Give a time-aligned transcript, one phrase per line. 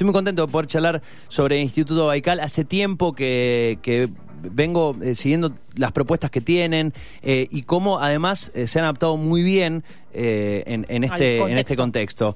[0.00, 2.40] Estoy muy contento de poder charlar sobre el Instituto Baikal.
[2.40, 4.08] Hace tiempo que,
[4.40, 9.18] vengo eh, siguiendo las propuestas que tienen eh, y cómo además eh, se han adaptado
[9.18, 9.84] muy bien
[10.14, 12.34] en, este, en este contexto.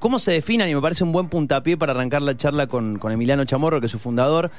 [0.00, 0.68] ¿Cómo se definan?
[0.68, 3.86] Y me parece un buen puntapié para arrancar la charla con, con Emiliano Chamorro, que
[3.86, 4.50] es su fundador.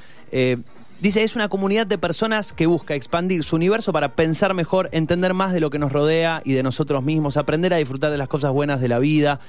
[1.04, 5.34] Dice, es una comunidad de personas que busca expandir su universo para pensar mejor, entender
[5.34, 8.28] más de lo que nos rodea y de nosotros mismos, aprender a disfrutar de las
[8.28, 9.40] cosas buenas de la vida.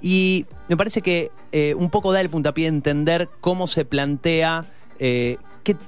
[0.00, 4.64] Y me parece que eh, un poco da el puntapié de entender cómo se plantea
[4.98, 5.38] eh,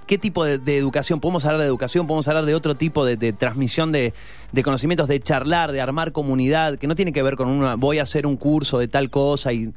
[0.06, 1.20] qué, tipo de, educación.
[1.20, 4.12] Podemos hablar de educación, podemos hablar de otro tipo de, transmisión de,
[4.62, 8.02] conocimientos, de charlar, de armar comunidad, que no tiene que ver con una, voy a
[8.02, 9.52] hacer un curso de tal cosa.
[9.52, 9.72] y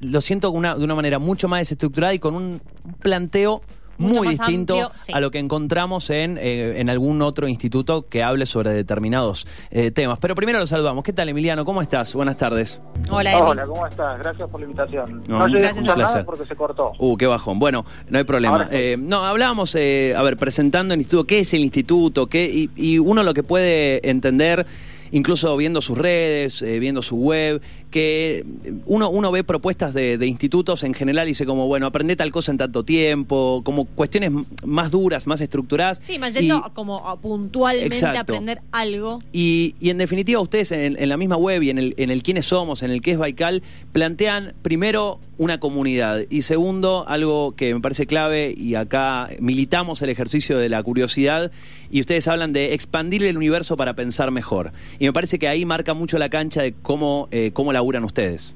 [0.00, 2.60] Lo siento de una manera mucho más desestructurada y con un
[3.00, 3.62] planteo
[3.98, 8.70] muy distinto a lo que encontramos en, eh, en algún otro instituto que hable sobre
[8.70, 10.18] determinados eh, temas.
[10.18, 11.04] Pero primero lo saludamos.
[11.04, 11.64] ¿Qué tal, Emiliano?
[11.64, 12.14] ¿Cómo estás?
[12.14, 12.82] Buenas tardes.
[13.10, 14.18] Hola, Hola, ¿cómo estás?
[14.18, 15.24] Gracias por la invitación.
[15.26, 16.92] No, no gracias a nada porque se cortó.
[16.98, 17.58] Uh, qué bajón.
[17.58, 18.68] Bueno, no hay problema.
[18.70, 19.78] Eh, no, hablábamos, a
[20.22, 24.08] ver, presentando el instituto, qué es el instituto, qué, y, y uno lo que puede
[24.08, 24.66] entender
[25.12, 28.44] incluso viendo sus redes, viendo su web, que
[28.86, 32.50] uno, uno ve propuestas de, institutos en general y dice como, bueno, aprende tal cosa
[32.50, 34.32] en tanto tiempo, como cuestiones
[34.64, 36.00] más duras, más estructuradas.
[36.02, 39.20] Sí, más yendo como puntualmente aprender algo.
[39.32, 42.82] Y, en definitiva ustedes en, la misma web y en el, en el quiénes somos,
[42.82, 43.62] en el qué es Baikal,
[43.92, 50.08] plantean primero una comunidad y segundo algo que me parece clave y acá militamos el
[50.08, 51.50] ejercicio de la curiosidad
[51.90, 54.72] y ustedes hablan de expandir el universo para pensar mejor.
[54.98, 58.54] Y me parece que ahí marca mucho la cancha de cómo, eh, cómo la ustedes?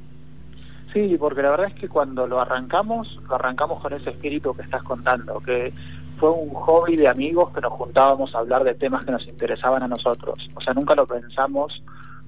[0.93, 4.63] Sí, porque la verdad es que cuando lo arrancamos, lo arrancamos con ese espíritu que
[4.63, 5.73] estás contando, que
[6.19, 9.83] fue un hobby de amigos que nos juntábamos a hablar de temas que nos interesaban
[9.83, 10.51] a nosotros.
[10.55, 11.83] O sea, nunca lo pensamos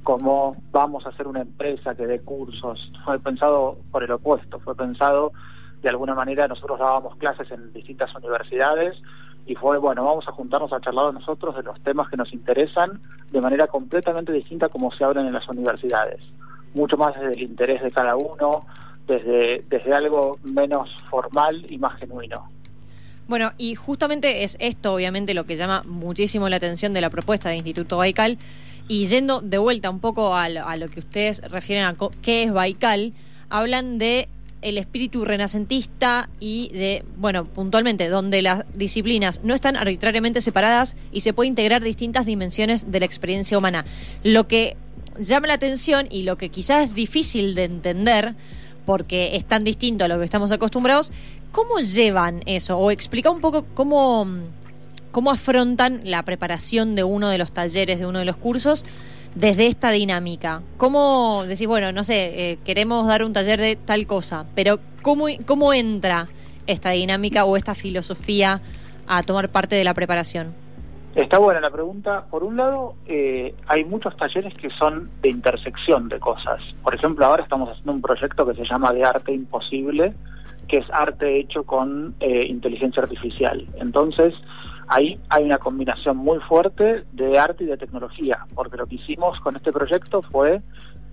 [0.04, 2.92] como vamos a hacer una empresa que dé cursos.
[3.04, 5.32] Fue pensado por el opuesto, fue pensado
[5.82, 8.96] de alguna manera, nosotros dábamos clases en distintas universidades
[9.46, 13.00] y fue, bueno, vamos a juntarnos a charlar nosotros de los temas que nos interesan
[13.32, 16.20] de manera completamente distinta como se hablan en las universidades
[16.74, 18.66] mucho más desde el interés de cada uno,
[19.06, 22.48] desde, desde algo menos formal y más genuino.
[23.28, 27.48] Bueno, y justamente es esto, obviamente, lo que llama muchísimo la atención de la propuesta
[27.48, 28.38] de Instituto Baikal.
[28.88, 33.12] Y yendo de vuelta un poco a lo, que ustedes refieren a qué es Baikal,
[33.48, 34.28] hablan de
[34.60, 41.20] el espíritu renacentista y de, bueno, puntualmente, donde las disciplinas no están arbitrariamente separadas y
[41.20, 43.84] se puede integrar distintas dimensiones de la experiencia humana.
[44.22, 44.76] Lo que
[45.18, 48.34] llama la atención y lo que quizás es difícil de entender,
[48.86, 51.12] porque es tan distinto a lo que estamos acostumbrados,
[51.52, 52.78] ¿cómo llevan eso?
[52.78, 54.26] O explica un poco cómo,
[55.10, 58.84] cómo afrontan la preparación de uno de los talleres, de uno de los cursos,
[59.34, 60.62] desde esta dinámica.
[60.76, 65.26] ¿Cómo decís, bueno, no sé, eh, queremos dar un taller de tal cosa, pero ¿cómo,
[65.46, 66.28] cómo entra
[66.66, 68.60] esta dinámica o esta filosofía
[69.06, 70.61] a tomar parte de la preparación?
[71.14, 72.24] Está buena la pregunta.
[72.30, 76.62] Por un lado, eh, hay muchos talleres que son de intersección de cosas.
[76.82, 80.14] Por ejemplo, ahora estamos haciendo un proyecto que se llama De Arte Imposible,
[80.68, 83.66] que es arte hecho con eh, inteligencia artificial.
[83.76, 84.32] Entonces,
[84.88, 89.38] ahí hay una combinación muy fuerte de arte y de tecnología, porque lo que hicimos
[89.40, 90.62] con este proyecto fue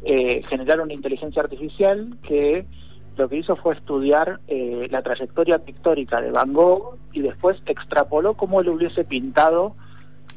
[0.05, 2.65] eh, generar una inteligencia artificial que
[3.17, 8.61] lo que hizo fue estudiar la trayectoria pictórica de Van Gogh y después extrapoló cómo
[8.61, 9.75] él hubiese pintado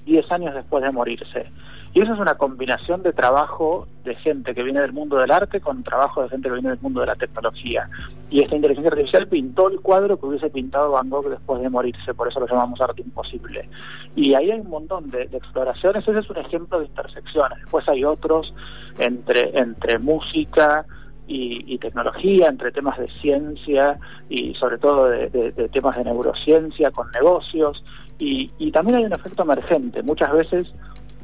[0.05, 1.47] 10 años después de morirse.
[1.95, 5.61] Y eso es una combinación de trabajo de gente que viene del mundo del arte
[5.61, 7.87] con trabajo de gente que viene del mundo de la tecnología.
[8.31, 12.15] Y esta inteligencia artificial pintó el cuadro que hubiese pintado Van Gogh después de morirse,
[12.15, 13.69] por eso lo llamamos arte imposible.
[14.17, 17.59] Y ahí hay un montón de, exploraciones, ese es un ejemplo de intersecciones.
[17.59, 18.55] Después hay otros
[18.99, 20.87] entre, entre música,
[21.27, 23.99] y, tecnología, entre temas de ciencia
[24.29, 27.83] y sobre todo de, temas de neurociencia con negocios.
[28.19, 30.03] Y, también hay un efecto emergente.
[30.03, 30.69] Muchas veces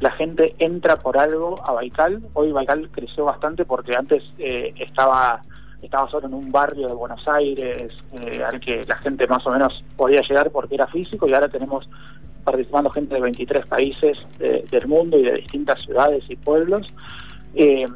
[0.01, 2.23] la gente entra por algo a Baikal.
[2.35, 5.43] Hoy Baikal creció bastante porque antes eh, estaba
[5.81, 9.51] estaba solo en un barrio de Buenos Aires eh, al que la gente más o
[9.51, 11.89] menos podía llegar porque era físico y ahora tenemos
[12.43, 16.87] participando gente de 23 países del mundo y de distintas ciudades y pueblos.
[17.55, 17.87] Eh,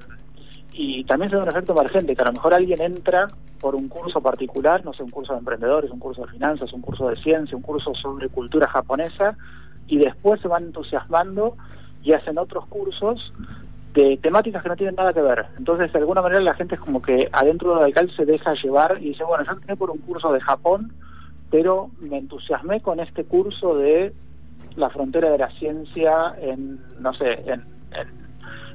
[0.75, 3.29] y también se da un efecto emergente, que a lo mejor alguien entra
[3.61, 6.81] por un curso particular, no sé, un curso de emprendedores, un curso de finanzas, un
[6.81, 9.37] curso de ciencia, un curso sobre cultura japonesa,
[9.87, 11.57] y después se van entusiasmando
[12.03, 13.33] y hacen otros cursos
[13.95, 15.47] de temáticas que no tienen nada que ver.
[15.59, 18.97] Entonces, de alguna manera, la gente es como que adentro de Radical se deja llevar
[19.01, 20.93] y dice, bueno, yo entré por un curso de Japón,
[21.51, 24.15] pero me entusiasmé con este curso de
[24.77, 27.63] la frontera de la ciencia en, no sé, en,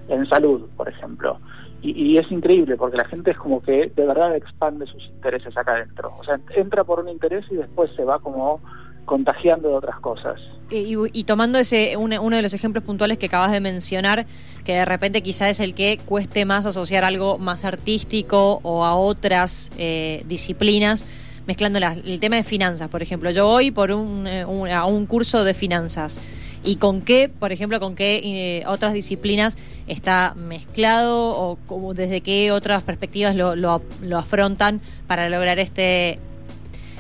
[0.08, 1.40] en salud, por ejemplo
[1.82, 5.74] Y, es increíble porque la gente es como que de verdad expande sus intereses acá
[5.74, 6.14] adentro.
[6.20, 8.60] O sea, entra por un interés y después se va como
[9.06, 10.40] contagiando de otras cosas.
[10.70, 14.26] Y, tomando ese uno, de los ejemplos puntuales que acabas de mencionar,
[14.66, 18.96] que de repente quizá es el que cueste más asociar algo más artístico o a
[18.96, 21.06] otras eh, disciplinas,
[21.46, 23.32] mezclando el tema de finanzas, por ejemplo.
[23.32, 24.44] Yo voy por un, eh,
[24.74, 26.20] a un curso de finanzas.
[26.64, 29.58] ¿Y con qué, por ejemplo, con qué eh, otras disciplinas
[29.88, 33.82] está mezclado o como, desde qué otras perspectivas lo, lo,
[34.18, 36.20] afrontan para lograr este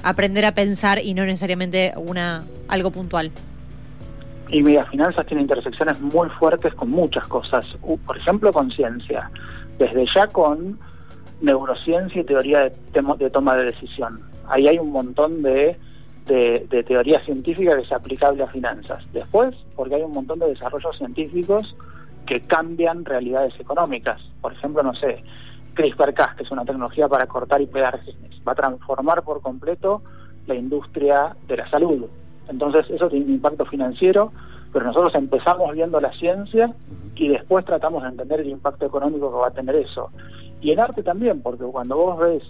[0.04, 3.32] aprender a pensar y no necesariamente una algo puntual?
[4.50, 7.66] Y mira, finanzas tiene intersecciones muy fuertes con muchas cosas.
[8.06, 9.30] Por ejemplo, con ciencia.
[9.78, 10.80] Desde ya con
[11.42, 12.72] neurociencia y teoría de,
[13.20, 14.22] de toma de decisión.
[14.48, 15.78] Ahí hay un montón de,
[16.28, 19.04] de, teoría científica que es aplicable a finanzas.
[19.14, 21.76] Después, porque hay un montón de desarrollos científicos
[22.26, 24.22] que cambian realidades económicas.
[24.42, 25.24] Por ejemplo, no sé,
[25.74, 30.02] CRISPR-Cas, que es una tecnología para cortar y pegar genes, va a transformar por completo
[30.46, 32.06] la industria de la salud.
[32.50, 34.32] Entonces, eso tiene un impacto financiero,
[34.72, 36.74] pero nosotros empezamos viendo la ciencia
[37.16, 40.12] y después tratamos de entender el impacto económico que va a tener eso.
[40.62, 42.44] Y en arte también, porque cuando vos ves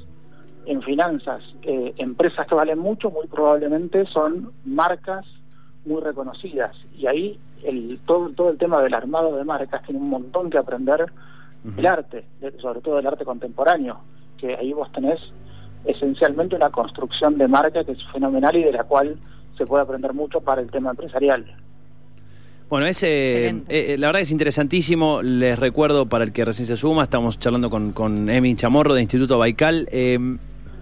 [0.68, 5.26] en finanzas eh, empresas que valen mucho, muy probablemente son marcas
[5.86, 6.76] muy reconocidas.
[6.98, 10.58] Y ahí el, todo, todo el tema del armado de marcas tiene un montón que
[10.58, 11.06] aprender
[11.76, 12.24] el arte,
[12.62, 14.00] sobre todo el arte contemporáneo,
[14.38, 15.20] que ahí vos tenés
[15.86, 19.18] esencialmente una construcción de marca que es fenomenal y de la cual
[19.58, 21.46] se puede aprender mucho para el tema empresarial.
[22.70, 25.22] Bueno, ese, eh, eh, la verdad es interesantísimo.
[25.22, 29.02] Les recuerdo para el que recién se suma, estamos charlando con, con Emi Chamorro de
[29.02, 29.88] Instituto Baikal.
[29.92, 30.20] Eh,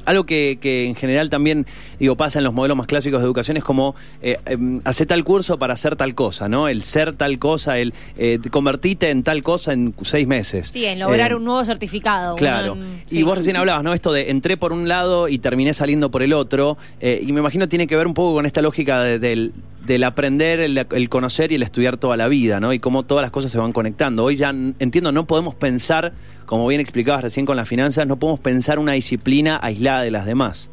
[0.05, 1.65] algo que, que, en general también
[1.99, 5.23] digo pasa en los modelos más clásicos de educación es como eh, em, hacer tal
[5.23, 6.67] curso para hacer tal cosa, ¿no?
[6.67, 10.69] El ser tal cosa, el eh, convertirte en tal cosa en seis meses.
[10.69, 12.35] Sí, en lograr eh, un nuevo certificado.
[12.35, 12.77] Claro.
[13.09, 13.93] y vos recién hablabas, ¿no?
[13.93, 16.77] Esto de entré por un lado y terminé saliendo por el otro.
[16.99, 19.53] Eh, y me imagino tiene que ver un poco con esta lógica del
[19.85, 22.73] del aprender, el, conocer y el estudiar toda la vida, ¿no?
[22.73, 24.23] Y cómo todas las cosas se van conectando.
[24.23, 26.13] Hoy ya entiendo, no podemos pensar,
[26.45, 30.25] como bien explicabas recién con las finanzas, no podemos pensar una disciplina aislada de las
[30.25, 30.71] demás.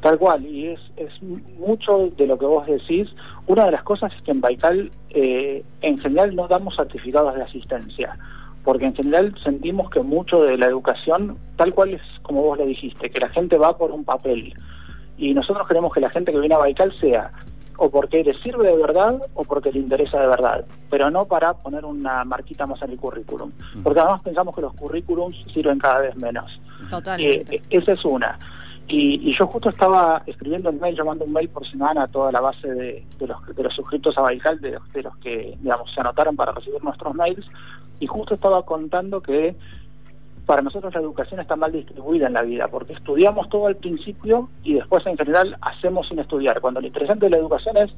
[0.00, 1.10] Tal cual, y es, es
[1.58, 3.08] mucho de lo que vos decís.
[3.46, 7.42] Una de las cosas es que en Baikal, eh, en general, no damos certificados de
[7.42, 8.16] asistencia,
[8.62, 12.66] porque en general sentimos que mucho de la educación, tal cual es como vos le
[12.66, 14.54] dijiste, que la gente va por un papel.
[15.18, 17.32] Y nosotros queremos que la gente que viene a Baikal sea
[17.78, 21.54] o porque le sirve de verdad o porque le interesa de verdad, pero no para
[21.54, 23.52] poner una marquita más en el currículum,
[23.82, 26.50] porque además pensamos que los currículums sirven cada vez menos.
[26.90, 27.56] Totalmente.
[27.56, 28.38] Eh, esa es una.
[28.88, 32.40] Y, yo justo estaba escribiendo un mail, llamando un mail por semana a toda la
[32.40, 36.36] base de, los, de los suscriptos a Baikal, de, de los que digamos se anotaron
[36.36, 37.44] para recibir nuestros mails,
[37.98, 39.56] y justo estaba contando que
[40.46, 44.48] para nosotros la educación está mal distribuida en la vida, porque estudiamos todo al principio
[44.62, 47.90] y después en general hacemos sin estudiar, cuando lo interesante de la educación es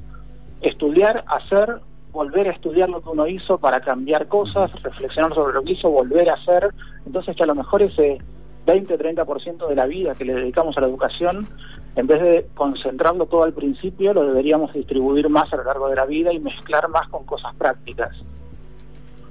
[0.63, 1.81] estudiar, hacer,
[2.11, 5.91] volver a estudiar lo que uno hizo para cambiar cosas, reflexionar sobre lo que hizo,
[5.91, 6.71] volver a hacer,
[7.05, 8.19] entonces que a lo mejor ese
[8.67, 11.49] 20-30% de la vida que le dedicamos a la educación,
[11.97, 15.97] en vez de concentrarlo todo al principio, lo deberíamos distribuir más a lo largo de
[15.97, 18.17] la vida y mezclar más con cosas prácticas.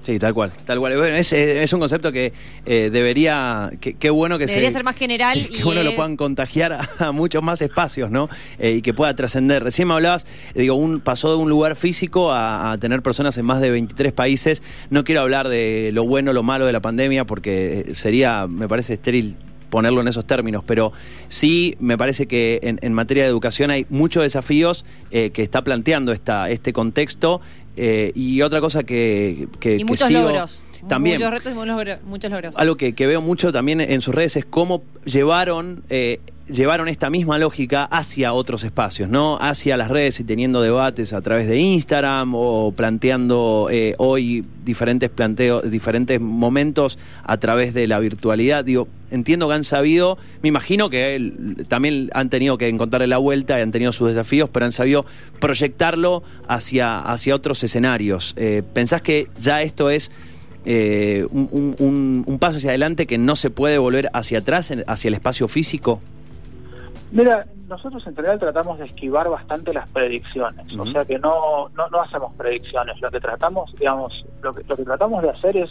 [0.07, 0.95] Sí, tal cual, tal cual.
[0.95, 2.31] Bueno, es, es un concepto que
[2.65, 6.79] eh, debería, qué bueno que debería ser más general que, y uno lo puedan contagiar
[6.97, 8.29] a, muchos más espacios, ¿no?
[8.57, 9.65] Eh, y que pueda trascender.
[9.65, 13.43] Recién me hablabas, eh, digo, un pasó de un lugar físico a, tener personas en
[13.43, 14.63] más de 23 países.
[14.89, 18.93] No quiero hablar de lo bueno, lo malo de la pandemia, porque sería, me parece
[18.93, 19.35] estéril
[19.69, 20.93] ponerlo en esos términos, pero
[21.27, 26.49] sí me parece que en, materia de educación hay muchos desafíos que está planteando esta,
[26.49, 27.41] este contexto
[27.77, 30.61] eh, y otra cosa que, que, y muchos logros.
[30.87, 31.17] También.
[31.17, 32.57] Muchos retos y muchos logros.
[32.57, 36.19] Algo que, veo mucho también en sus redes es cómo llevaron eh,
[36.49, 39.37] llevaron esta misma lógica hacia otros espacios, ¿no?
[39.39, 45.09] Hacia las redes y teniendo debates a través de Instagram o planteando eh, hoy diferentes
[45.09, 48.63] planteos, diferentes momentos a través de la virtualidad.
[48.63, 51.33] Digo, entiendo que han sabido, me imagino que
[51.67, 55.05] también han tenido que encontrarle la vuelta y han tenido sus desafíos, pero han sabido
[55.39, 58.33] proyectarlo hacia, hacia otros escenarios.
[58.37, 60.11] Eh, ¿Pensás que ya esto es
[60.65, 65.13] eh, un, un, paso hacia adelante que no se puede volver hacia atrás, hacia el
[65.13, 66.01] espacio físico?
[67.11, 71.87] Mira, nosotros en general tratamos de esquivar bastante las predicciones, o sea que no, no,
[71.89, 75.69] no hacemos predicciones, lo que tratamos, digamos, lo que, lo que tratamos de hacer es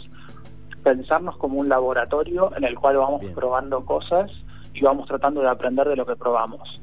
[0.83, 4.31] pensarnos como un laboratorio en el cual vamos probando cosas
[4.73, 6.81] y vamos tratando de aprender de lo que probamos.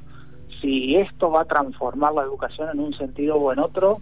[0.61, 3.99] Si esto va a transformar la educación en un sentido o en otro,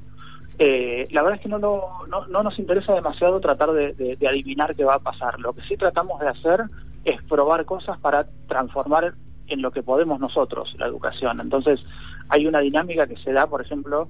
[0.59, 4.85] Eh, la verdad es que no, no, no, nos interesa demasiado tratar de, adivinar qué
[4.85, 5.41] va a pasar.
[5.41, 6.65] Lo que sí tratamos de hacer
[7.05, 9.15] es probar cosas para transformar
[9.53, 11.41] en lo que podemos nosotros la educación.
[11.41, 11.81] Entonces,
[12.29, 14.09] hay una dinámica que se da, por ejemplo,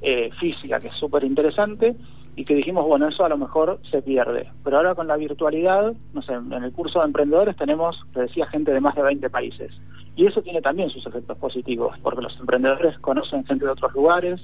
[0.00, 1.96] eh, física, que es súper interesante,
[2.34, 4.48] y que dijimos, bueno, eso a lo mejor se pierde.
[4.64, 8.46] Pero ahora con la virtualidad, no sé, en el curso de emprendedores tenemos, te decía,
[8.46, 9.70] gente de más de 20 países.
[10.16, 14.40] Y eso tiene también sus efectos positivos, porque los emprendedores conocen gente de otros lugares,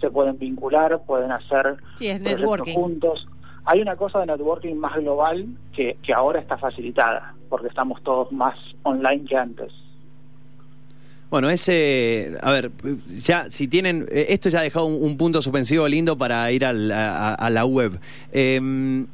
[0.00, 3.26] se pueden vincular, pueden hacer proyectos juntos.
[3.64, 8.30] Hay una cosa de networking más global que, que ahora está facilitada, porque estamos todos
[8.32, 9.72] más online que antes.
[11.30, 12.70] Bueno, ese, a ver,
[13.22, 16.72] ya si tienen, eh, esto ya ha dejado un, punto suspensivo lindo para ir a,
[16.72, 18.00] la web.
[18.32, 19.06] Em,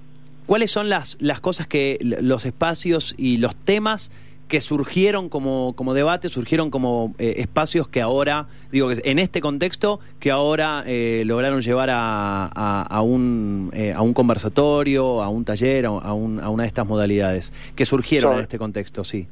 [0.47, 4.13] ¿Cuáles son las, las cosas que, los espacios y los temas
[4.47, 9.41] que surgieron como, como debate, surgieron como eh, espacios que ahora, digo, que en este
[9.41, 12.47] contexto, que ahora eh, lograron llevar a,
[12.83, 17.53] a, un, a un conversatorio, a un taller, a, un, a una de estas modalidades,
[17.75, 19.27] que surgieron en este contexto, sí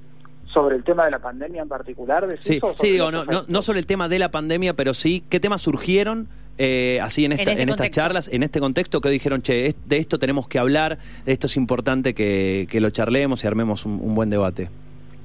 [0.52, 2.28] sobre el tema de la pandemia en particular.
[2.38, 5.40] Sí, sí digo, no, no, no, sobre el tema de la pandemia, pero sí, ¿qué
[5.40, 6.28] temas surgieron
[6.58, 9.96] eh, así en, esta, en, este estas charlas, en este contexto que dijeron, che, de
[9.96, 14.14] esto tenemos que hablar, de esto es importante que, que lo charlemos y armemos un,
[14.14, 14.68] buen debate?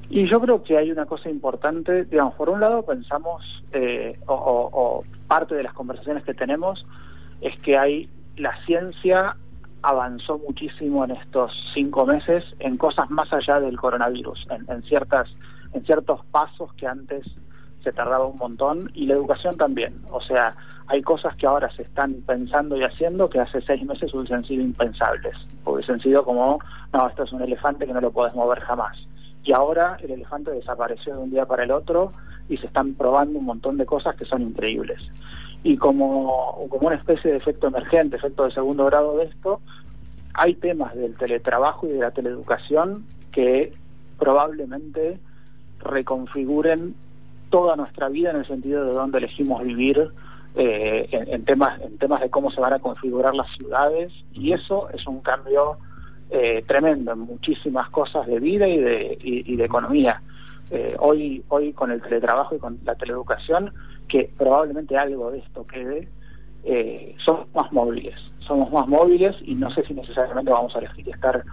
[0.10, 3.44] Y yo creo que hay una cosa importante, digamos, por un lado pensamos,
[3.74, 6.86] eh, o, o parte de las conversaciones que tenemos,
[7.42, 9.36] es que hay la ciencia
[9.88, 15.30] avanzó muchísimo en estos cinco meses en cosas más allá del coronavirus, en, ciertas,
[15.72, 17.26] en ciertos pasos que antes
[17.86, 20.02] se tardaba un montón y la educación también.
[20.12, 24.14] O sea, hay cosas que ahora se están pensando y haciendo que hace seis meses
[24.14, 25.38] hubiesen sido impensables.
[25.64, 26.60] Hubiesen sido como,
[26.92, 28.98] no, esto es un elefante que no lo puedes mover jamás.
[29.46, 32.12] Y ahora el elefante desapareció de un día para el otro
[32.50, 35.00] y se están probando un montón de cosas que son increíbles
[35.64, 39.62] y como, como una especie de efecto emergente, efecto de segundo grado de esto,
[40.34, 43.74] hay temas del teletrabajo y de la teleeducación que
[44.20, 45.20] probablemente
[45.80, 46.96] reconfiguren
[47.50, 50.10] toda nuestra vida en el sentido de dónde elegimos vivir
[50.56, 54.90] eh, en, temas en temas de cómo se van a configurar las ciudades y eso
[54.90, 55.78] es un cambio
[56.30, 60.22] eh, tremendo en muchísimas cosas de vida y de, y de economía.
[60.70, 63.72] Eh, hoy, hoy con el teletrabajo y con la teleeducación,
[64.08, 66.08] que probablemente algo de esto quede,
[66.64, 71.10] eh, somos más móviles, somos más móviles y no sé si necesariamente vamos a elegir
[71.10, 71.44] estar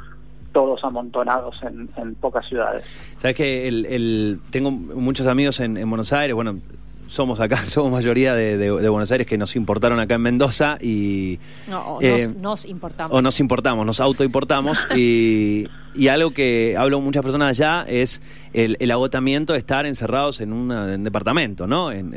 [0.53, 2.85] todos amontonados en, pocas ciudades.
[3.19, 6.61] Sabes que el, tengo muchos amigos en, en Buenos Aires, bueno,
[7.09, 11.39] somos acá, somos mayoría de, Buenos Aires que nos importaron acá en Mendoza y...
[11.69, 13.17] No, eh, nos, importamos.
[13.17, 18.21] O nos importamos, nos autoimportamos y, y algo que hablo muchas personas allá es
[18.53, 21.91] el, agotamiento de estar encerrados en, un departamento, ¿no?
[21.91, 22.15] En,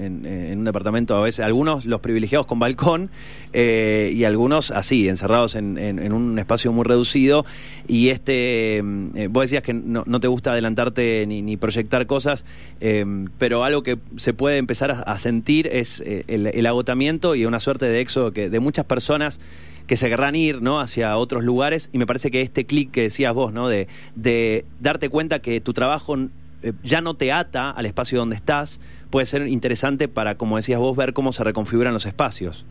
[0.58, 3.10] un departamento a veces, algunos los privilegiados con balcón
[3.54, 7.46] eh, y algunos así, encerrados en, un espacio muy reducido.
[7.88, 12.46] Y este, eh, vos decías que no, te gusta adelantarte ni, proyectar cosas,
[12.82, 13.06] eh,
[13.38, 18.02] pero algo que se puede empezar a, sentir es el, agotamiento y una suerte de
[18.02, 19.40] éxodo que, de muchas personas
[19.88, 20.80] que se querrán ir ¿no?
[20.80, 23.68] hacia otros lugares y me parece que este clic que decías vos, ¿no?
[23.68, 26.16] de, de darte cuenta que tu trabajo
[26.62, 28.80] eh, ya no te ata al espacio donde estás,
[29.10, 32.66] puede ser interesante para, como decías vos, ver cómo se reconfiguran los espacios.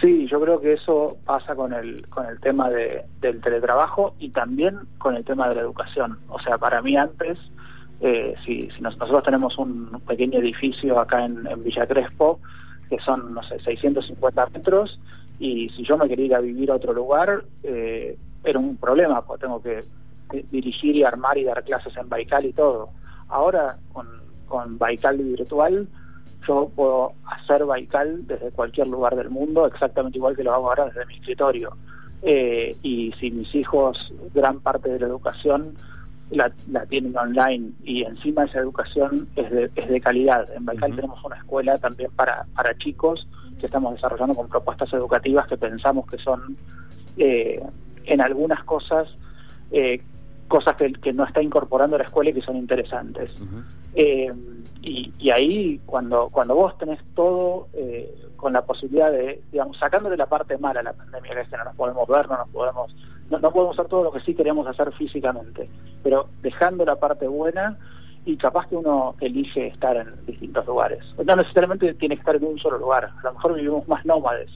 [0.00, 4.30] Sí, yo creo que eso pasa con el, con el tema de, del teletrabajo y
[4.30, 6.18] también con el tema de la educación.
[6.28, 7.38] O sea, para mí antes,
[8.00, 12.40] eh, si, si nosotros tenemos un pequeño edificio acá en, en Villa Crespo,
[12.90, 14.98] que son, no sé, 650 metros,
[15.38, 19.22] y si yo me quería ir a vivir a otro lugar, eh, era un problema,
[19.22, 19.84] porque tengo que
[20.50, 22.90] dirigir y armar y dar clases en Baikal y todo.
[23.28, 24.06] Ahora, con,
[24.46, 25.88] con Baikal virtual,
[26.46, 30.86] yo puedo hacer Baikal desde cualquier lugar del mundo, exactamente igual que lo hago ahora
[30.86, 31.76] desde mi escritorio.
[32.22, 35.76] Eh, y si mis hijos, gran parte de la educación
[36.30, 40.48] la, la, tienen online y encima esa educación es de, es de calidad.
[40.54, 43.26] En Baikal tenemos una escuela también para, para chicos
[43.58, 46.56] que estamos desarrollando con propuestas educativas que pensamos que son
[47.16, 47.62] eh,
[48.04, 49.08] en algunas cosas
[49.70, 50.02] eh,
[50.48, 53.30] cosas que, que, no está incorporando la escuela y que son interesantes.
[53.94, 54.32] Eh,
[54.82, 57.68] y, y, ahí, cuando, cuando vos tenés todo
[58.36, 61.56] con la posibilidad de, digamos, sacándole la parte mala a la pandemia, que es que
[61.56, 62.94] no nos podemos ver, no nos podemos,
[63.30, 65.68] no, no podemos hacer todo lo que sí queremos hacer físicamente,
[66.02, 67.78] pero dejando la parte buena,
[68.26, 71.00] y capaz que uno elige estar en distintos lugares.
[71.24, 74.50] No necesariamente tiene que estar en un solo lugar, a lo mejor vivimos más nómades.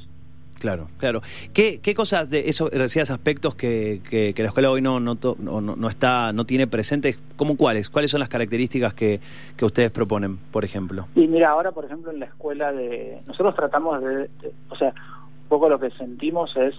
[0.59, 1.23] Claro, claro.
[1.55, 5.61] ¿Qué, qué cosas de eso, decías aspectos que, que, la escuela hoy no, no, no,
[5.61, 7.19] no, está, no tiene presentes?
[7.37, 7.91] ¿Cómo cuáles?
[7.91, 9.21] ¿Cuáles son las características que,
[9.57, 11.07] que ustedes proponen, por ejemplo?
[11.15, 13.21] Y mira, ahora, por ejemplo, en la escuela de...
[13.27, 14.29] Nosotros tratamos de,
[14.71, 16.75] o sea, Un poco lo que sentimos es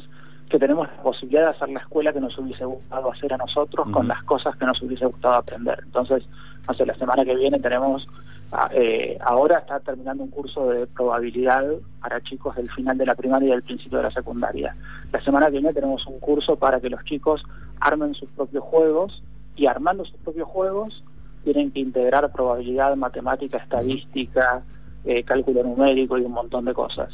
[0.50, 3.88] que tenemos la posibilidad de hacer la escuela que nos hubiese gustado hacer a nosotros
[3.92, 5.80] con las cosas que nos hubiese gustado aprender.
[5.86, 6.24] Entonces,
[6.68, 8.08] no sé, la semana que viene tenemos,
[8.52, 11.66] ah, eh, ahora está terminando un curso de probabilidad
[12.02, 14.76] para chicos del final de la primaria y del principio de la secundaria.
[15.12, 17.42] La semana que viene tenemos un curso para que los chicos
[17.80, 19.24] armen sus propios juegos
[19.56, 21.04] y armando sus propios juegos
[21.44, 24.62] tienen que integrar probabilidad, matemática, estadística,
[25.06, 27.10] eh, cálculo numérico y un montón de cosas.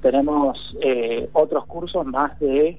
[0.00, 2.78] Tenemos eh, otros cursos más de,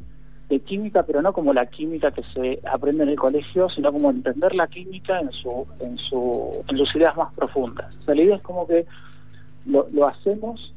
[0.50, 4.10] de química, pero no como la química que se aprende en el colegio, sino como
[4.10, 7.94] entender la química en su en su en sus ideas más profundas.
[8.02, 8.86] O sea, la idea es como que
[9.66, 10.74] lo, lo hacemos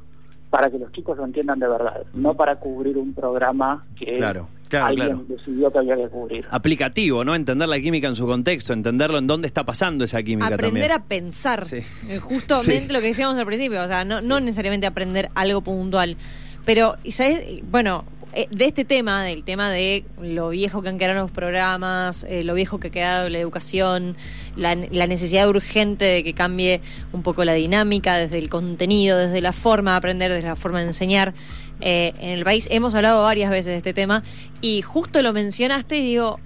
[0.51, 4.49] para que los chicos lo entiendan de verdad, no para cubrir un programa que Claro,
[4.69, 5.25] claro, alguien claro.
[5.27, 6.45] decidió que había que cubrir.
[6.51, 7.35] Aplicativo, ¿no?
[7.35, 10.93] Entender la química en su contexto, entenderlo en dónde está pasando esa química aprender también.
[10.93, 11.65] a pensar.
[11.65, 11.79] Sí.
[12.11, 12.93] Eh, Justamente Sí.
[12.93, 16.19] lo que decíamos al principio, o sea, no, no necesariamente aprender algo puntual.
[16.67, 17.63] Pero, ¿sabes?
[17.71, 22.25] Bueno, eh, de este tema, del tema de lo viejo que han quedado los programas,
[22.29, 24.17] eh, lo viejo que ha quedado la educación,
[24.57, 26.81] la, la necesidad urgente de que cambie
[27.13, 30.81] un poco la dinámica desde el contenido, desde la forma de aprender, desde la forma
[30.81, 31.35] de enseñar.
[31.81, 34.23] Eh, en el país hemos hablado varias veces de este tema
[34.61, 36.39] y justo lo mencionaste y digo,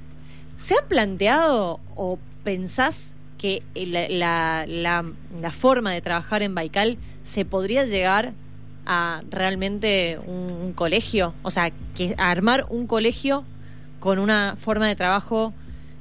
[0.57, 7.45] ¿Se han planteado o pensás que la, la, la- forma de trabajar en Baikal se
[7.45, 8.33] podría llegar
[9.31, 11.35] realmente un, un colegio?
[11.43, 13.45] O sea, que armar un colegio
[14.01, 15.53] con una forma de trabajo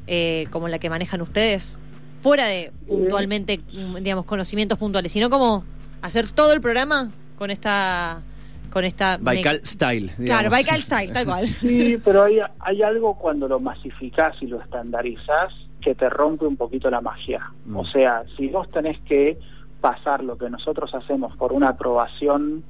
[0.08, 1.80] eh, como la que manejan ustedes,
[2.22, 3.60] fuera de puntualmente,
[4.00, 5.64] digamos, conocimientos puntuales, sino como
[6.02, 8.22] hacer todo el programa con esta...
[8.70, 10.12] Con esta Baikal Style.
[10.18, 10.50] Claro.
[10.50, 11.48] Baikal Style, tal cual.
[11.62, 16.58] Sí, pero hay, hay algo cuando lo masificás y lo estandarizás que te rompe un
[16.58, 17.52] poquito la magia.
[17.66, 17.78] Mm.
[17.78, 19.40] O sea, si vos tenés que
[19.80, 22.64] pasar lo que nosotros hacemos por una aprobación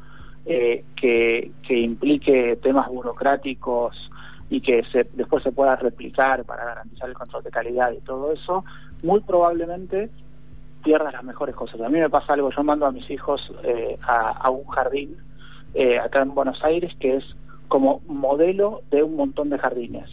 [0.45, 3.95] eh, que, que implique temas burocráticos
[4.49, 8.31] y que se, después se pueda replicar para garantizar el control de calidad y todo
[8.31, 8.63] eso,
[9.03, 10.09] muy probablemente
[10.83, 11.81] pierdas las mejores cosas.
[11.81, 15.17] A mí me pasa algo, yo mando a mis hijos eh, a, un jardín
[15.73, 17.23] eh, acá en Buenos Aires que es
[17.67, 20.07] como modelo de un montón de jardines.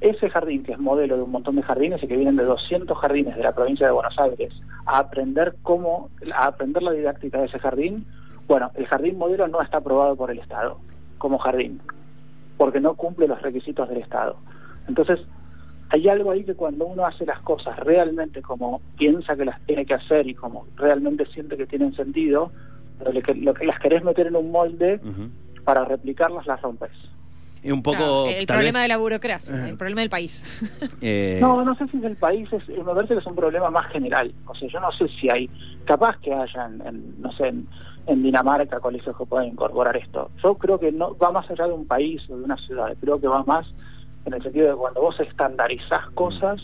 [0.00, 2.96] Ese jardín que es modelo de un montón de jardines y que vienen de 200
[2.98, 4.52] jardines de la provincia de Buenos Aires
[4.86, 8.06] a aprender cómo, a aprender la didáctica de ese jardín,
[8.46, 10.78] bueno, el jardín modelo no está aprobado por el Estado
[11.18, 11.80] como jardín,
[12.56, 14.36] porque no cumple los requisitos del Estado.
[14.88, 15.20] Entonces,
[15.90, 19.86] hay algo ahí que cuando uno hace las cosas realmente como piensa que las tiene
[19.86, 22.50] que hacer y como realmente siente que tienen sentido,
[22.98, 25.00] pero le que- lo que las querés meter en un molde
[25.64, 26.90] para replicarlas las rompes.
[27.62, 30.42] Y un poco, Claro, el tal problema vez, de la burocracia, el problema del país.
[31.00, 33.70] eh, No, no sé si es el país, es, me parece que es un problema
[33.70, 34.34] más general.
[34.46, 35.48] O sea, yo no sé si hay,
[35.86, 37.66] capaz que haya, en, en, no sé, en,
[38.06, 40.30] en Dinamarca colegios que puedan incorporar esto.
[40.42, 43.20] Yo creo que no va más allá de un país o de una ciudad, creo
[43.20, 43.66] que va más
[44.26, 46.60] en el sentido de cuando vos estandarizás cosas,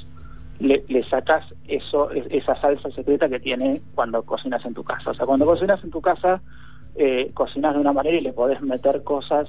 [0.59, 5.11] le, le sacás eso, es- esa salsa secreta que tiene cuando cocinas en tu casa.
[5.11, 6.43] O sea, cuando cocinas en tu casa,
[6.97, 9.49] eh, cocinas de una manera y le podés meter cosas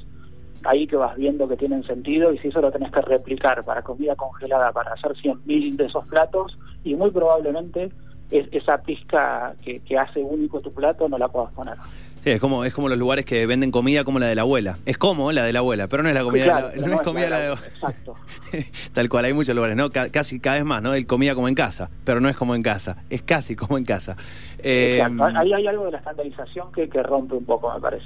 [0.63, 3.81] ahí que vas viendo que tienen sentido y si eso lo tenés que replicar para
[3.81, 7.91] comida congelada, para hacer 100.000 de esos platos y muy probablemente
[8.31, 11.77] es- esa pizca que, que hace único tu plato no la puedas poner.
[12.23, 14.77] Sí, es como es como los lugares que venden comida como la de la abuela.
[14.85, 16.93] Es como la de la abuela, pero no es la comida Claro, de la, no
[16.95, 18.15] es comida la de Exacto.
[18.93, 19.89] Tal cual, hay muchos lugares, ¿no?
[19.91, 20.93] Ca- casi cada vez más, ¿no?
[20.93, 23.85] El comida como en casa, pero no es como en casa, es casi como en
[23.85, 24.15] casa.
[24.63, 25.39] Eh, Exacto.
[25.39, 28.05] Ahí hay algo de la estandarización que, que rompe un poco, me parece.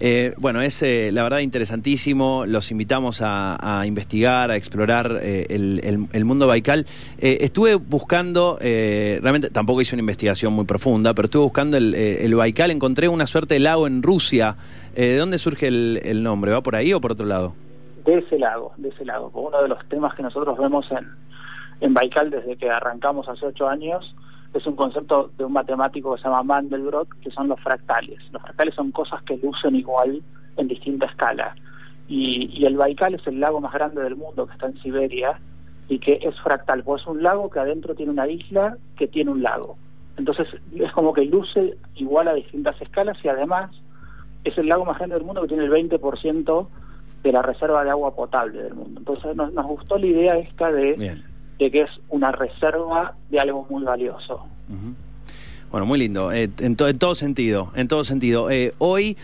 [0.00, 2.44] Eh, bueno, es eh, la verdad interesantísimo.
[2.46, 6.86] Los invitamos a, a investigar, a explorar eh, el, el- el mundo Baikal.
[7.18, 11.94] Eh, estuve buscando, eh, realmente tampoco hice una investigación muy profunda, pero estuve buscando el,
[11.94, 12.70] eh, el Baikal.
[12.70, 14.56] Encontré una suerte de lago en Rusia.
[14.94, 16.52] Eh, ¿De dónde surge el, nombre?
[16.52, 17.54] ¿Va por ahí o por otro lado?
[18.04, 19.30] de ese lago, de ese lago.
[19.34, 21.08] Uno de los temas que nosotros vemos en,
[21.80, 24.14] en Baikal desde que arrancamos hace ocho años
[24.52, 28.18] es un concepto de un matemático que se llama Mandelbrot, que son los fractales.
[28.30, 30.22] Los fractales son cosas que lucen igual
[30.56, 31.56] en distinta escala.
[32.06, 35.40] Y, y el Baikal es el lago más grande del mundo que está en Siberia
[35.88, 39.30] y que es fractal, pues es un lago que adentro tiene una isla que tiene
[39.30, 39.76] un lago.
[40.16, 40.46] Entonces
[40.76, 43.70] es como que luce igual a distintas escalas y además
[44.44, 46.66] es el lago más grande del mundo que tiene el 20%
[47.22, 49.00] de la reserva de agua potable del mundo.
[49.00, 51.24] Entonces nos, nos gustó la idea esta de, Bien.
[51.58, 54.46] de que es una reserva de algo muy valioso.
[55.70, 58.50] Bueno, muy lindo, eh, en, to- en todo sentido, en todo sentido.
[58.50, 59.16] Eh, hoy,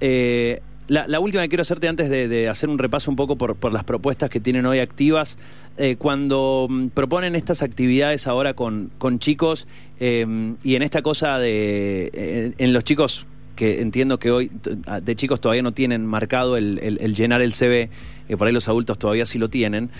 [0.00, 3.56] eh, la, la última que quiero hacerte antes de, hacer un repaso un poco por,
[3.56, 5.38] por las propuestas que tienen hoy activas,
[5.76, 9.66] eh, cuando mm, proponen estas actividades ahora con, con chicos
[9.98, 14.50] eh, y en esta cosa de, eh, en los chicos que entiendo que hoy
[15.02, 17.88] de chicos todavía no tienen marcado el, el llenar el CV,
[18.26, 19.90] que por ahí los adultos todavía sí lo tienen.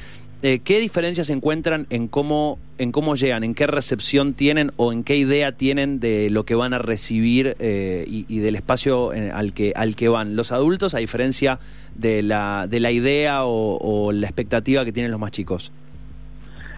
[0.46, 5.02] Eh, ¿qué diferencias encuentran en cómo, en cómo llegan, en qué recepción tienen o en
[5.02, 9.72] qué idea tienen de lo que van a recibir eh, y, del espacio al, que,
[9.74, 11.60] al que van los adultos, a diferencia
[11.94, 15.72] de la, de la idea o, la expectativa que tienen los más chicos?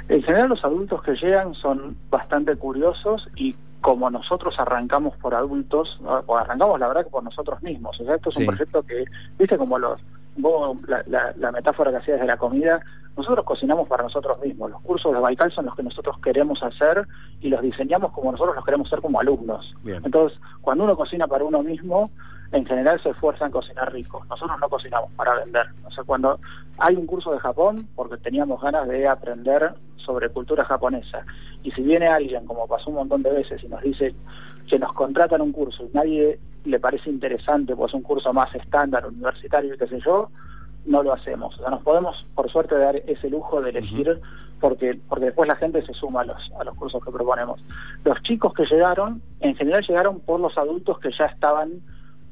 [0.08, 6.00] En general los adultos que llegan son bastante curiosos y como nosotros arrancamos por adultos,
[6.04, 8.00] o arrancamos la verdad que por nosotros mismos.
[8.00, 9.04] O sea, esto es un proyecto que,
[9.38, 10.00] viste como los
[10.86, 12.80] la, la, metáfora que hacías de la comida,
[13.16, 14.70] nosotros cocinamos para nosotros mismos.
[14.70, 17.06] Los cursos de Baikal son los que nosotros queremos hacer
[17.40, 19.74] y los diseñamos como nosotros los queremos hacer como alumnos.
[19.84, 22.10] Entonces, cuando uno cocina para uno mismo,
[22.52, 24.24] en general se esfuerza en cocinar rico.
[24.28, 25.66] Nosotros no cocinamos para vender.
[25.84, 26.38] O sea, cuando
[26.78, 29.74] hay un curso de Japón, porque teníamos ganas de aprender
[30.06, 31.26] sobre cultura japonesa,
[31.62, 34.14] y si viene alguien, como pasó un montón de veces, y nos dice
[34.68, 39.06] que nos contratan un curso y nadie le parece interesante, pues un curso más estándar,
[39.06, 40.30] universitario qué sé yo,
[40.86, 41.54] no lo hacemos.
[41.54, 44.20] O sea, nos podemos, por suerte, dar ese lujo de elegir
[44.60, 47.60] porque porque después la gente se suma a los, a los cursos que proponemos.
[48.04, 51.82] Los chicos que llegaron, en general llegaron por los adultos que ya estaban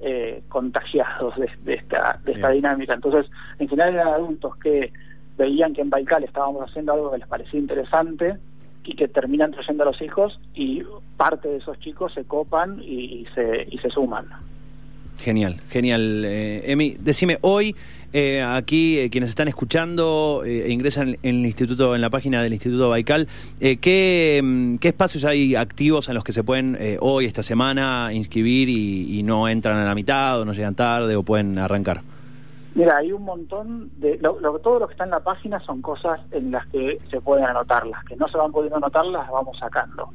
[0.01, 2.95] eh, contagiados de, esta, de esta dinámica.
[2.95, 4.93] Entonces, en general eran adultos que
[5.37, 8.37] veían que en Baikal estábamos haciendo algo que les parecía interesante
[8.85, 10.83] y que terminan trayendo a los hijos y
[11.17, 14.27] parte de esos chicos se copan y, se, y se suman.
[15.19, 16.25] Genial, genial.
[16.25, 17.75] Eh, Emi, decime, hoy
[18.13, 22.53] eh, aquí eh, quienes están escuchando e ingresan en el instituto, en la página del
[22.53, 27.43] Instituto Baikal, ¿qué, mm, ¿qué, espacios hay activos en los que se pueden hoy, esta
[27.43, 31.59] semana, inscribir y, y no entran a la mitad o no llegan tarde o pueden
[31.59, 32.03] arrancar?
[32.75, 34.19] Mira, hay un montón de...
[34.19, 37.45] Lo, todo lo que está en la página son cosas en las que se pueden
[37.45, 37.87] anotar.
[37.87, 40.11] Las que no se van pudiendo anotar las vamos sacando.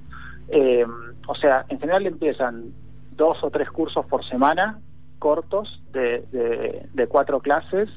[0.49, 0.85] Eh,
[1.27, 2.73] o sea, en general empiezan
[3.15, 4.79] dos o tres cursos por semana,
[5.19, 7.89] cortos, de, de, cuatro clases,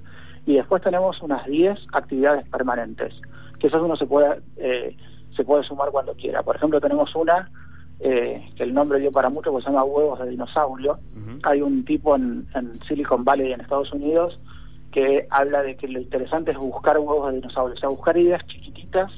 [0.45, 3.15] y después tenemos unas diez actividades permanentes,
[3.59, 4.97] que eso uno se puede, eh,
[5.37, 6.43] se puede sumar cuando quiera.
[6.43, 7.49] Por ejemplo, tenemos una
[8.01, 10.99] eh, que el nombre dio para mucho, que se llama Huevos de Dinosaurio.
[11.45, 14.39] Hay un tipo en, en Silicon Valley, en Estados Unidos,
[14.93, 18.47] que habla de que lo interesante es buscar huevos de dinosaurios, o sea, buscar ideas
[18.47, 19.11] chiquititas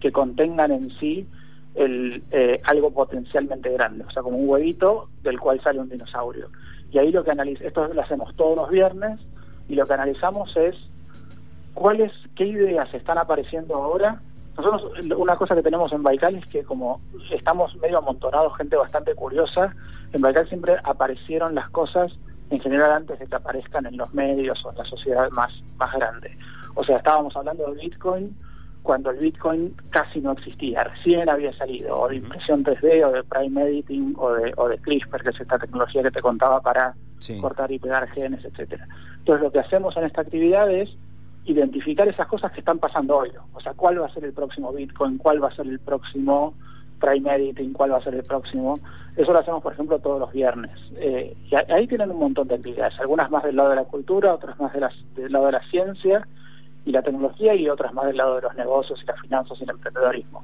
[0.00, 1.26] que contengan en sí
[1.74, 6.48] el, eh, algo potencialmente grande, o sea, como un huevito del cual sale un dinosaurio.
[6.92, 9.20] Y ahí lo que analizamos, esto lo hacemos todos los viernes,
[9.68, 10.76] y lo que analizamos es
[11.74, 14.20] cuáles, qué ideas están apareciendo ahora.
[14.56, 19.14] Nosotros, una cosa que tenemos en Baikal es que como estamos medio amontonados, gente bastante
[19.14, 19.74] curiosa,
[20.12, 22.12] en Baikal siempre aparecieron las cosas
[22.50, 25.92] en general antes de que aparezcan en los medios o en la sociedad más, más
[25.94, 26.36] grande.
[26.74, 28.36] O sea, estábamos hablando de Bitcoin
[28.86, 33.24] cuando el Bitcoin casi no existía, recién había salido, o de impresión 3D, o de
[33.24, 36.94] Prime Editing, o de, o de CRISPR, que es esta tecnología que te contaba para
[37.40, 38.86] cortar y pegar genes, etcétera.
[39.18, 40.88] Entonces lo que hacemos en esta actividad es
[41.46, 43.30] identificar esas cosas que están pasando hoy.
[43.54, 46.54] O sea, cuál va a ser el próximo Bitcoin, cuál va a ser el próximo
[47.00, 48.78] Prime Editing, cuál va a ser el próximo.
[49.16, 50.72] Eso lo hacemos, por ejemplo, todos los viernes.
[50.96, 54.34] Eh, y ahí tienen un montón de actividades, algunas más del lado de la cultura,
[54.34, 56.26] otras más del lado de la ciencia
[56.84, 59.64] y la tecnología y otras más del lado de los negocios y las finanzas y
[59.64, 60.42] el emprendedorismo.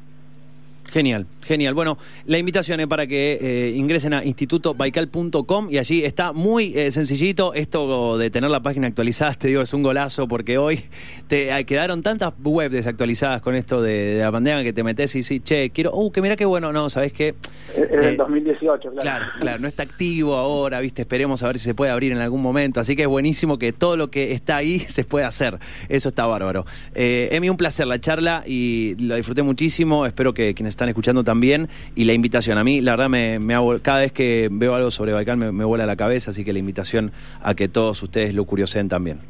[0.93, 1.73] Genial, genial.
[1.73, 6.93] Bueno, la invitación es para que eh, ingresen a institutobaikal.com y allí está muy eh,
[6.93, 10.85] sencillito esto de tener la página actualizada, te digo, es un golazo porque hoy
[11.29, 15.21] te eh, quedaron tantas webs desactualizadas con esto de, la pandemia que te metes y
[15.21, 17.37] dices, che, quiero, uh, que mira qué bueno, no, ¿sabes qué?
[17.75, 19.01] Es del 2018, claro.
[19.01, 22.19] Claro, claro, no está activo ahora, viste, esperemos a ver si se puede abrir en
[22.19, 25.59] algún momento, así que es buenísimo que todo lo que está ahí se pueda hacer,
[25.89, 26.67] eso está bárbaro.
[26.95, 31.69] Emi, un placer la charla y la disfruté muchísimo, espero que quienes están escuchando también
[31.95, 32.59] y la invitación.
[32.59, 35.65] A mí, la verdad, me, me cada vez que veo algo sobre Baikal me, me
[35.65, 39.21] vuela la cabeza, así que la invitación a que todos ustedes lo curioseen también.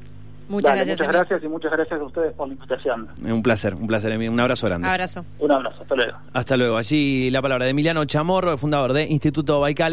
[0.52, 1.00] Muchas gracias.
[1.00, 3.08] Muchas gracias y muchas gracias a ustedes por la invitación.
[3.24, 4.12] Un placer, un placer.
[4.18, 4.86] Un abrazo grande.
[4.86, 5.24] Abrazo.
[5.38, 5.80] Un abrazo.
[5.80, 6.18] Hasta luego.
[6.34, 6.76] Hasta luego.
[6.76, 9.90] Allí la palabra de Emiliano Chamorro, fundador de Instituto Baikal.